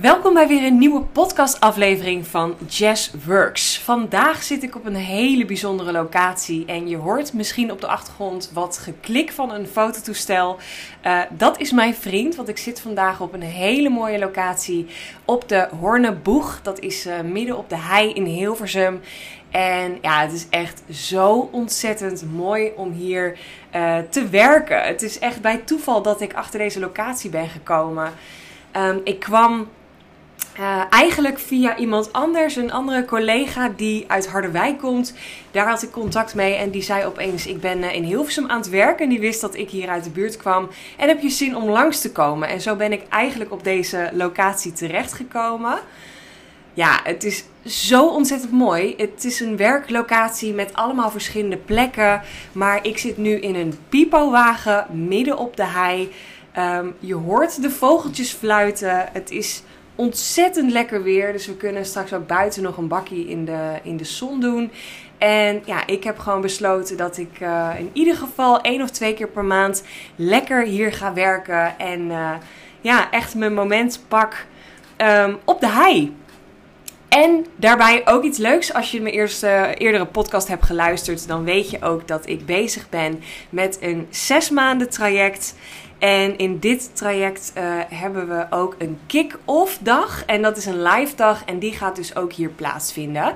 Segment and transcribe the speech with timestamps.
[0.00, 3.78] Welkom bij weer een nieuwe podcastaflevering van Jazz Works.
[3.78, 8.50] Vandaag zit ik op een hele bijzondere locatie en je hoort misschien op de achtergrond
[8.54, 10.58] wat geklik van een fototoestel.
[11.06, 14.86] Uh, dat is mijn vriend, want ik zit vandaag op een hele mooie locatie
[15.24, 16.60] op de Horneboeg.
[16.62, 19.00] Dat is uh, midden op de hei in Hilversum.
[19.50, 23.38] En ja, het is echt zo ontzettend mooi om hier
[23.76, 24.82] uh, te werken.
[24.82, 28.12] Het is echt bij toeval dat ik achter deze locatie ben gekomen.
[28.76, 29.68] Um, ik kwam
[30.60, 35.14] uh, eigenlijk via iemand anders, een andere collega die uit Harderwijk komt.
[35.50, 38.58] Daar had ik contact mee en die zei opeens: Ik ben uh, in Hilversum aan
[38.58, 39.04] het werken.
[39.04, 40.68] En die wist dat ik hier uit de buurt kwam.
[40.96, 42.48] En heb je zin om langs te komen?
[42.48, 45.78] En zo ben ik eigenlijk op deze locatie terechtgekomen.
[46.74, 48.94] Ja, het is zo ontzettend mooi.
[48.96, 52.22] Het is een werklocatie met allemaal verschillende plekken.
[52.52, 56.12] Maar ik zit nu in een pipowagen midden op de hei.
[56.58, 59.08] Um, je hoort de vogeltjes fluiten.
[59.12, 59.62] Het is
[60.00, 61.32] ontzettend lekker weer.
[61.32, 64.70] Dus we kunnen straks ook buiten nog een bakkie in de, in de zon doen.
[65.18, 69.14] En ja, ik heb gewoon besloten dat ik uh, in ieder geval één of twee
[69.14, 69.82] keer per maand
[70.16, 71.78] lekker hier ga werken.
[71.78, 72.30] En uh,
[72.80, 74.46] ja, echt mijn moment pak
[74.96, 76.16] um, op de hei.
[77.08, 78.72] En daarbij ook iets leuks.
[78.72, 82.88] Als je mijn eerste, eerdere podcast hebt geluisterd, dan weet je ook dat ik bezig
[82.88, 85.54] ben met een zes maanden traject.
[86.00, 90.24] En in dit traject uh, hebben we ook een kick-off dag.
[90.24, 91.44] En dat is een live dag.
[91.44, 93.34] En die gaat dus ook hier plaatsvinden.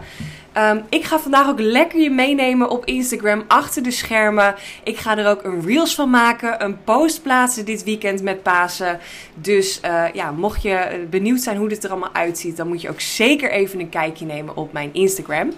[0.58, 4.54] Um, ik ga vandaag ook lekker je meenemen op Instagram achter de schermen.
[4.82, 6.64] Ik ga er ook een reels van maken.
[6.64, 8.98] Een post plaatsen dit weekend met Pasen.
[9.34, 12.56] Dus uh, ja, mocht je benieuwd zijn hoe dit er allemaal uitziet.
[12.56, 15.52] Dan moet je ook zeker even een kijkje nemen op mijn Instagram.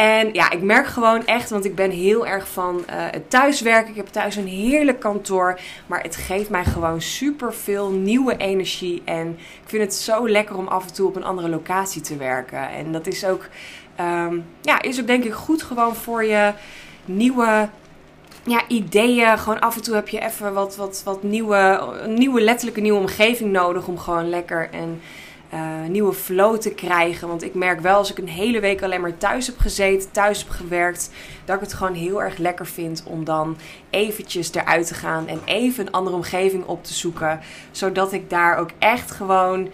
[0.00, 3.90] En ja, ik merk gewoon echt, want ik ben heel erg van uh, het thuiswerken.
[3.90, 5.60] Ik heb thuis een heerlijk kantoor.
[5.86, 9.02] Maar het geeft mij gewoon super veel nieuwe energie.
[9.04, 12.16] En ik vind het zo lekker om af en toe op een andere locatie te
[12.16, 12.68] werken.
[12.68, 13.48] En dat is ook,
[14.00, 16.52] um, ja, is ook denk ik goed gewoon voor je
[17.04, 17.68] nieuwe
[18.44, 19.38] ja, ideeën.
[19.38, 23.52] Gewoon af en toe heb je even wat, wat, wat nieuwe, nieuwe, letterlijke nieuwe omgeving
[23.52, 25.00] nodig om gewoon lekker en
[25.54, 27.28] uh, nieuwe flow te krijgen.
[27.28, 30.38] Want ik merk wel als ik een hele week alleen maar thuis heb gezeten, thuis
[30.38, 31.10] heb gewerkt,
[31.44, 33.56] dat ik het gewoon heel erg lekker vind om dan
[33.90, 37.40] eventjes eruit te gaan en even een andere omgeving op te zoeken.
[37.70, 39.68] Zodat ik daar ook echt gewoon.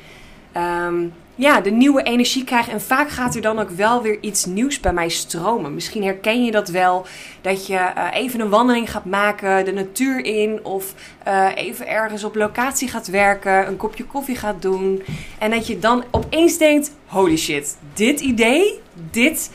[0.57, 2.69] Um, ja, de nieuwe energie krijg.
[2.69, 5.75] En vaak gaat er dan ook wel weer iets nieuws bij mij stromen.
[5.75, 7.07] Misschien herken je dat wel.
[7.41, 10.65] Dat je uh, even een wandeling gaat maken, de natuur in.
[10.65, 10.95] Of
[11.29, 15.03] uh, even ergens op locatie gaat werken, een kopje koffie gaat doen.
[15.39, 18.81] En dat je dan opeens denkt: holy shit, dit idee,
[19.11, 19.51] dit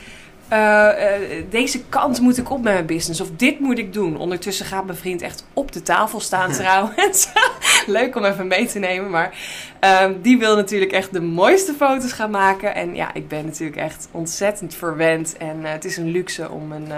[0.52, 3.20] uh, uh, deze kant moet ik op met mijn business.
[3.20, 4.16] Of dit moet ik doen.
[4.16, 7.28] Ondertussen gaat mijn vriend echt op de tafel staan trouwens.
[7.98, 9.10] Leuk om even mee te nemen.
[9.10, 9.34] Maar
[9.84, 12.74] uh, die wil natuurlijk echt de mooiste foto's gaan maken.
[12.74, 15.36] En ja, ik ben natuurlijk echt ontzettend verwend.
[15.36, 16.92] En eh, het is een luxe om een...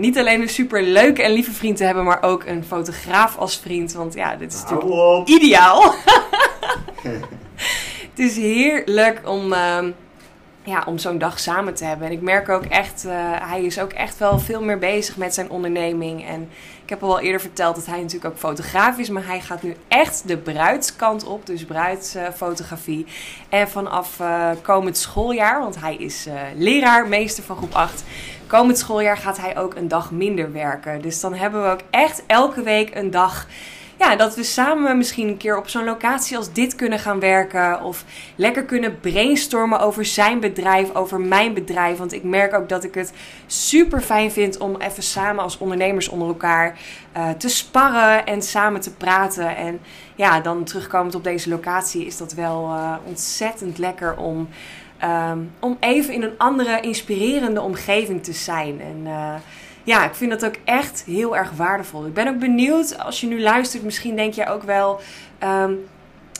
[0.00, 3.58] niet alleen een super leuke en lieve vriend te hebben, maar ook een fotograaf als
[3.58, 3.92] vriend.
[3.92, 5.94] Want ja, dit is natuurlijk ideaal.
[8.10, 9.90] het is heerlijk om ehm,
[10.64, 12.06] ja, om zo'n dag samen te hebben.
[12.06, 13.12] En ik merk ook echt, uh,
[13.48, 16.26] hij is ook echt wel veel meer bezig met zijn onderneming.
[16.26, 16.50] En
[16.82, 19.08] ik heb al eerder verteld dat hij natuurlijk ook fotograaf is.
[19.08, 23.06] Maar hij gaat nu echt de bruidskant op, dus bruidsfotografie.
[23.48, 28.04] en vanaf uh, komend schooljaar, want hij is uh, leraar, meester van groep 8.
[28.46, 31.02] Komend schooljaar gaat hij ook een dag minder werken.
[31.02, 33.46] Dus dan hebben we ook echt elke week een dag
[33.98, 37.82] ja, dat we samen misschien een keer op zo'n locatie als dit kunnen gaan werken.
[37.82, 38.04] Of
[38.36, 41.98] lekker kunnen brainstormen over zijn bedrijf, over mijn bedrijf.
[41.98, 43.12] Want ik merk ook dat ik het
[43.46, 46.78] super fijn vind om even samen als ondernemers onder elkaar
[47.16, 49.56] uh, te sparren en samen te praten.
[49.56, 49.80] En
[50.14, 54.48] ja, dan terugkomend op deze locatie is dat wel uh, ontzettend lekker om.
[55.04, 58.80] Um, om even in een andere inspirerende omgeving te zijn.
[58.80, 59.34] En uh,
[59.84, 62.06] ja, ik vind dat ook echt heel erg waardevol.
[62.06, 65.00] Ik ben ook benieuwd, als je nu luistert, misschien denk je ook wel.
[65.42, 65.78] Um,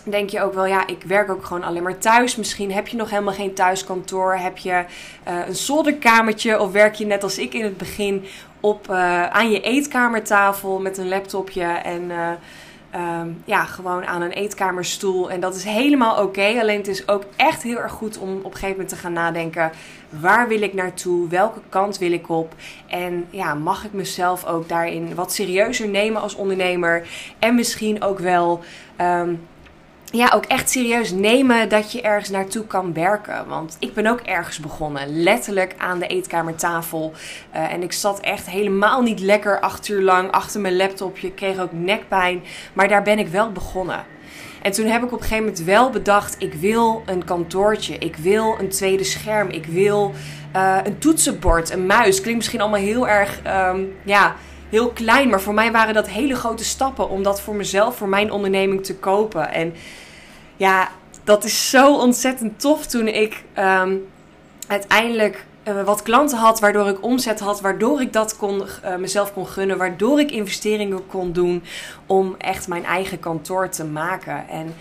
[0.05, 2.37] denk je ook wel, ja, ik werk ook gewoon alleen maar thuis.
[2.37, 4.35] Misschien heb je nog helemaal geen thuiskantoor.
[4.35, 4.85] Heb je
[5.29, 8.25] uh, een zolderkamertje of werk je net als ik in het begin
[8.61, 12.31] op, uh, aan je eetkamertafel met een laptopje en uh,
[12.97, 15.31] um, ja, gewoon aan een eetkamerstoel.
[15.31, 16.61] En dat is helemaal oké.
[16.61, 19.13] Alleen het is ook echt heel erg goed om op een gegeven moment te gaan
[19.13, 19.71] nadenken:
[20.09, 21.29] waar wil ik naartoe?
[21.29, 22.55] Welke kant wil ik op?
[22.87, 27.09] En ja, mag ik mezelf ook daarin wat serieuzer nemen als ondernemer?
[27.39, 28.63] En misschien ook wel.
[29.01, 29.41] Um,
[30.17, 33.49] ja, ook echt serieus nemen dat je ergens naartoe kan werken.
[33.49, 35.23] Want ik ben ook ergens begonnen.
[35.23, 37.13] Letterlijk aan de eetkamertafel.
[37.55, 41.27] Uh, en ik zat echt helemaal niet lekker acht uur lang achter mijn laptopje.
[41.27, 42.43] Ik kreeg ook nekpijn.
[42.73, 44.05] Maar daar ben ik wel begonnen.
[44.63, 48.17] En toen heb ik op een gegeven moment wel bedacht: ik wil een kantoortje, ik
[48.17, 50.13] wil een tweede scherm, ik wil
[50.57, 52.21] uh, een toetsenbord, een muis.
[52.21, 54.35] Klinkt misschien allemaal heel erg, um, ja,
[54.71, 58.09] heel klein, maar voor mij waren dat hele grote stappen om dat voor mezelf, voor
[58.09, 59.53] mijn onderneming te kopen.
[59.53, 59.75] En
[60.57, 60.89] ja,
[61.25, 64.07] dat is zo ontzettend tof toen ik um,
[64.67, 69.33] uiteindelijk uh, wat klanten had, waardoor ik omzet had, waardoor ik dat kon, uh, mezelf
[69.33, 71.63] kon gunnen, waardoor ik investeringen kon doen
[72.07, 74.45] om echt mijn eigen kantoor te maken.
[74.49, 74.75] En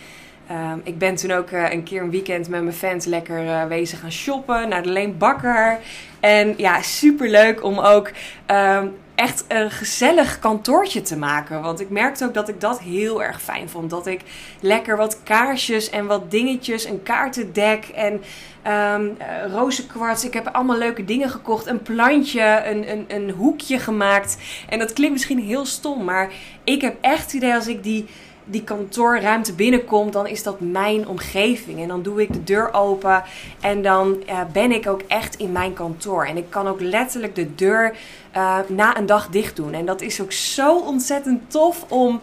[0.52, 3.98] um, ik ben toen ook uh, een keer een weekend met mijn fans lekker wezen
[3.98, 5.80] gaan shoppen naar de Leen Bakker.
[6.20, 8.12] En ja, super leuk om ook
[8.48, 11.62] um, echt een gezellig kantoortje te maken.
[11.62, 13.90] Want ik merkte ook dat ik dat heel erg fijn vond.
[13.90, 14.22] Dat ik
[14.60, 18.22] lekker wat kaarsjes en wat dingetjes, een kaartendek en
[18.68, 19.18] um,
[19.52, 20.26] rozenkwarts.
[20.26, 21.66] Ik heb allemaal leuke dingen gekocht.
[21.66, 24.38] Een plantje, een, een, een hoekje gemaakt.
[24.70, 26.32] En dat klinkt misschien heel stom, maar
[26.64, 28.06] ik heb echt het idee als ik die
[28.46, 31.82] die kantoorruimte binnenkomt, dan is dat mijn omgeving.
[31.82, 33.24] En dan doe ik de deur open
[33.62, 36.26] en dan uh, ben ik ook echt in mijn kantoor.
[36.26, 37.96] En ik kan ook letterlijk de deur
[38.36, 39.74] uh, na een dag dicht doen.
[39.74, 42.22] En dat is ook zo ontzettend tof om,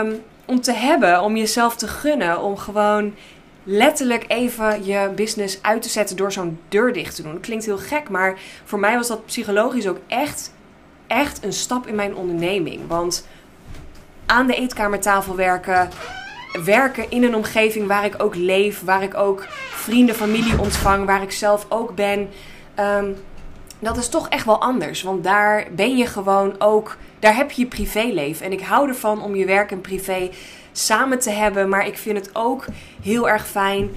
[0.00, 3.14] um, om te hebben, om jezelf te gunnen, om gewoon
[3.62, 7.40] letterlijk even je business uit te zetten door zo'n deur dicht te doen.
[7.40, 10.54] Klinkt heel gek, maar voor mij was dat psychologisch ook echt,
[11.06, 12.80] echt een stap in mijn onderneming.
[12.86, 13.26] Want
[14.28, 15.88] aan de eetkamertafel werken.
[16.64, 21.22] Werken in een omgeving waar ik ook leef, waar ik ook vrienden, familie ontvang, waar
[21.22, 22.28] ik zelf ook ben.
[22.80, 23.16] Um,
[23.78, 25.02] dat is toch echt wel anders.
[25.02, 28.46] Want daar ben je gewoon ook, daar heb je je privéleven.
[28.46, 30.30] En ik hou ervan om je werk en privé
[30.72, 31.68] samen te hebben.
[31.68, 32.66] Maar ik vind het ook
[33.02, 33.90] heel erg fijn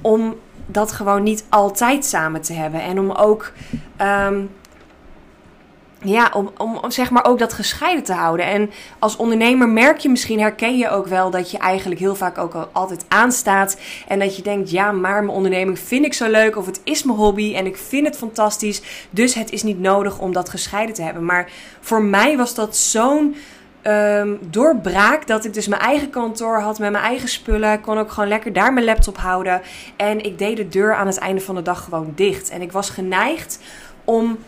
[0.00, 0.34] om
[0.66, 2.80] dat gewoon niet altijd samen te hebben.
[2.80, 3.52] En om ook
[4.00, 4.50] um,
[6.08, 8.46] ja, om, om, zeg maar ook dat gescheiden te houden.
[8.46, 12.38] En als ondernemer merk je misschien, herken je ook wel dat je eigenlijk heel vaak
[12.38, 13.76] ook al altijd aanstaat.
[14.08, 16.56] En dat je denkt, ja, maar mijn onderneming vind ik zo leuk.
[16.56, 18.82] Of het is mijn hobby en ik vind het fantastisch.
[19.10, 21.24] Dus het is niet nodig om dat gescheiden te hebben.
[21.24, 21.50] Maar
[21.80, 23.36] voor mij was dat zo'n
[23.86, 27.80] um, doorbraak dat ik dus mijn eigen kantoor had met mijn eigen spullen.
[27.80, 29.62] Kon ook gewoon lekker daar mijn laptop houden.
[29.96, 32.50] En ik deed de deur aan het einde van de dag gewoon dicht.
[32.50, 33.58] En ik was geneigd
[34.04, 34.38] om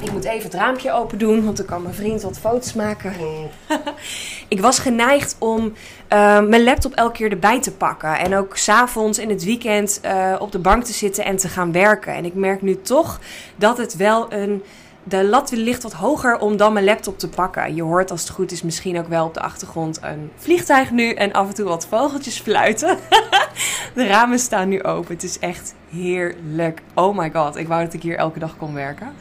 [0.00, 3.12] ik moet even het raampje open doen, want dan kan mijn vriend wat foto's maken.
[4.48, 8.18] Ik was geneigd om uh, mijn laptop elke keer erbij te pakken.
[8.18, 11.72] En ook s'avonds in het weekend uh, op de bank te zitten en te gaan
[11.72, 12.14] werken.
[12.14, 13.20] En ik merk nu toch
[13.56, 14.62] dat het wel een.
[15.08, 17.74] De lat ligt wat hoger om dan mijn laptop te pakken.
[17.74, 21.12] Je hoort als het goed is misschien ook wel op de achtergrond een vliegtuig nu
[21.12, 22.98] en af en toe wat vogeltjes fluiten.
[23.94, 25.14] de ramen staan nu open.
[25.14, 26.82] Het is echt heerlijk.
[26.94, 29.12] Oh my god, ik wou dat ik hier elke dag kon werken.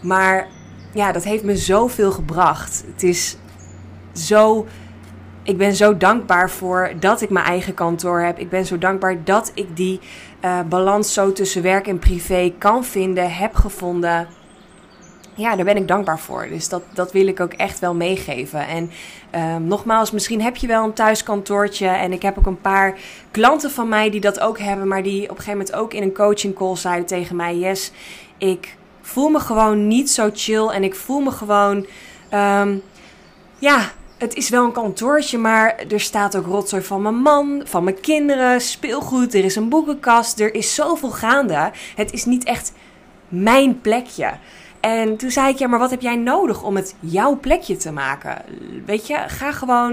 [0.00, 0.48] Maar
[0.92, 2.84] ja, dat heeft me zoveel gebracht.
[2.92, 3.36] Het is
[4.12, 4.66] zo.
[5.42, 8.38] Ik ben zo dankbaar voor dat ik mijn eigen kantoor heb.
[8.38, 10.00] Ik ben zo dankbaar dat ik die
[10.44, 14.28] uh, balans zo tussen werk en privé kan vinden, heb gevonden.
[15.34, 16.46] Ja, daar ben ik dankbaar voor.
[16.48, 18.66] Dus dat, dat wil ik ook echt wel meegeven.
[18.66, 18.90] En
[19.54, 21.86] um, nogmaals, misschien heb je wel een thuiskantoortje.
[21.86, 22.98] En ik heb ook een paar
[23.30, 24.88] klanten van mij die dat ook hebben.
[24.88, 27.92] Maar die op een gegeven moment ook in een coaching call zeiden tegen mij: Yes,
[28.38, 30.66] ik voel me gewoon niet zo chill.
[30.66, 31.86] En ik voel me gewoon.
[32.34, 32.82] Um,
[33.58, 37.84] ja, het is wel een kantoortje, maar er staat ook rotzooi van mijn man, van
[37.84, 39.34] mijn kinderen, speelgoed.
[39.34, 40.40] Er is een boekenkast.
[40.40, 41.70] Er is zoveel gaande.
[41.94, 42.72] Het is niet echt
[43.28, 44.32] mijn plekje.
[44.80, 47.92] En toen zei ik, ja, maar wat heb jij nodig om het jouw plekje te
[47.92, 48.42] maken?
[48.86, 49.90] Weet je, ga gewoon,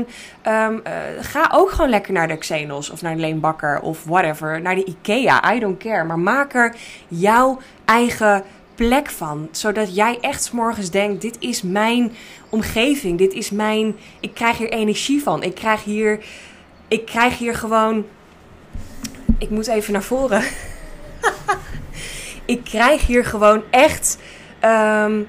[0.47, 4.61] um, uh, ga ook gewoon lekker naar de Xenos of naar de Leenbakker of whatever,
[4.61, 6.03] naar de Ikea, I don't care.
[6.03, 6.75] Maar maak er
[7.07, 8.43] jouw eigen
[8.77, 9.47] plek van.
[9.51, 12.11] Zodat jij echt morgens denkt: dit is mijn
[12.49, 13.17] omgeving.
[13.17, 13.95] Dit is mijn.
[14.19, 15.43] Ik krijg hier energie van.
[15.43, 16.25] Ik krijg hier.
[16.87, 18.05] Ik krijg hier gewoon.
[19.37, 20.43] Ik moet even naar voren.
[22.45, 24.17] ik krijg hier gewoon echt.
[24.61, 25.27] Um,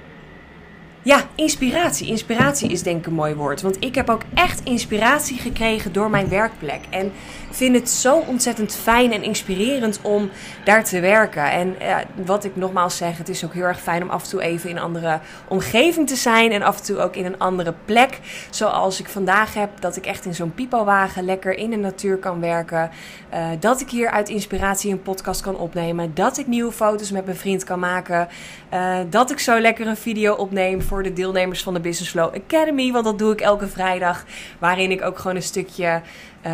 [1.02, 2.06] ja, inspiratie.
[2.06, 3.62] Inspiratie is denk ik een mooi woord.
[3.62, 6.80] Want ik heb ook echt inspiratie gekregen door mijn werkplek.
[6.90, 7.12] En
[7.50, 10.30] vind het zo ontzettend fijn en inspirerend om
[10.64, 11.50] daar te werken.
[11.50, 11.76] En
[12.24, 14.70] wat ik nogmaals zeg, het is ook heel erg fijn om af en toe even
[14.70, 16.52] in een andere omgeving te zijn.
[16.52, 18.18] En af en toe ook in een andere plek.
[18.50, 22.40] Zoals ik vandaag heb, dat ik echt in zo'n pipowagen lekker in de natuur kan
[22.40, 22.90] werken.
[23.34, 26.14] Uh, dat ik hier uit inspiratie een podcast kan opnemen.
[26.14, 28.28] Dat ik nieuwe foto's met mijn vriend kan maken.
[28.74, 32.34] Uh, dat ik zo lekker een video opneem voor de deelnemers van de Business Flow
[32.34, 32.92] Academy.
[32.92, 34.24] Want dat doe ik elke vrijdag.
[34.58, 36.00] Waarin ik ook gewoon een stukje
[36.46, 36.52] uh,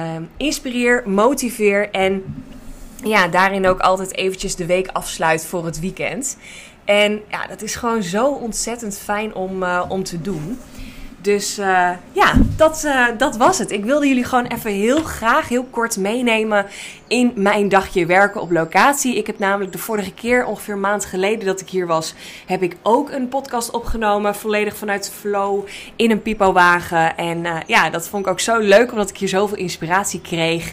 [1.06, 2.22] motiveer en
[3.04, 6.36] ja, daarin ook altijd eventjes de week afsluit voor het weekend.
[6.84, 10.58] En ja, dat is gewoon zo ontzettend fijn om, uh, om te doen.
[11.24, 13.70] Dus uh, ja, dat, uh, dat was het.
[13.70, 16.66] Ik wilde jullie gewoon even heel graag, heel kort meenemen
[17.08, 19.16] in mijn dagje werken op locatie.
[19.16, 22.14] Ik heb namelijk de vorige keer, ongeveer een maand geleden dat ik hier was,
[22.46, 24.34] heb ik ook een podcast opgenomen.
[24.34, 25.66] Volledig vanuit flow
[25.96, 27.16] in een pipowagen.
[27.16, 30.72] En uh, ja, dat vond ik ook zo leuk, omdat ik hier zoveel inspiratie kreeg.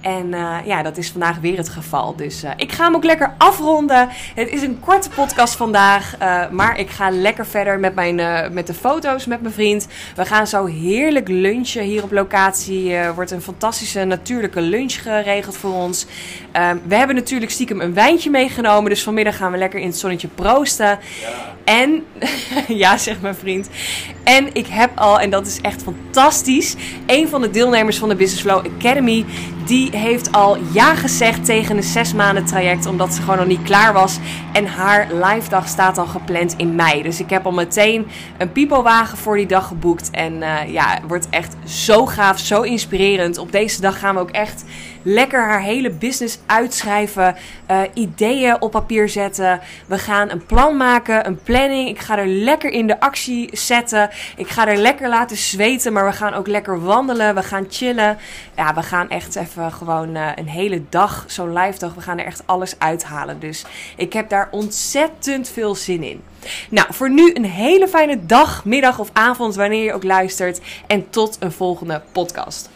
[0.00, 2.16] En uh, ja, dat is vandaag weer het geval.
[2.16, 4.08] Dus uh, ik ga hem ook lekker afronden.
[4.34, 6.14] Het is een korte podcast vandaag.
[6.22, 9.86] Uh, maar ik ga lekker verder met, mijn, met de foto's met mijn vriend.
[10.14, 12.92] We gaan zo heerlijk lunchen hier op locatie.
[12.92, 16.06] Er wordt een fantastische natuurlijke lunch geregeld voor ons.
[16.86, 18.90] we hebben natuurlijk stiekem een wijntje meegenomen.
[18.90, 20.98] Dus vanmiddag gaan we lekker in het zonnetje proosten.
[21.20, 21.54] Ja.
[21.64, 22.04] En,
[22.82, 23.68] ja, zegt mijn vriend.
[24.24, 26.76] En ik heb al, en dat is echt fantastisch,
[27.06, 29.24] een van de deelnemers van de Business Flow Academy
[29.70, 33.62] die heeft al ja gezegd tegen een zes maanden traject, omdat ze gewoon nog niet
[33.62, 34.18] klaar was.
[34.52, 37.02] En haar live dag staat al gepland in mei.
[37.02, 38.06] Dus ik heb al meteen
[38.38, 40.10] een pipowagen voor die dag geboekt.
[40.10, 43.38] En uh, ja, het wordt echt zo gaaf, zo inspirerend.
[43.38, 44.64] Op deze dag gaan we ook echt
[45.02, 47.36] lekker haar hele business uitschrijven,
[47.70, 49.60] uh, ideeën op papier zetten.
[49.86, 51.88] We gaan een plan maken, een planning.
[51.88, 54.10] Ik ga er lekker in de actie zetten.
[54.36, 57.34] Ik ga er lekker laten zweten, maar we gaan ook lekker wandelen.
[57.34, 58.18] We gaan chillen.
[58.56, 61.94] Ja, we gaan echt even gewoon uh, een hele dag, zo'n live dag.
[61.94, 63.40] We gaan er echt alles uithalen.
[63.40, 63.64] Dus
[63.96, 66.22] ik heb daar ontzettend veel zin in.
[66.70, 70.60] Nou, voor nu een hele fijne dag, middag of avond, wanneer je ook luistert.
[70.86, 72.70] En tot een volgende podcast.